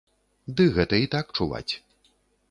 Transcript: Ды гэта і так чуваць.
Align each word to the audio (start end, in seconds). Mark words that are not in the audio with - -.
Ды 0.61 0.65
гэта 0.77 0.99
і 1.03 1.09
так 1.15 1.29
чуваць. 1.37 1.73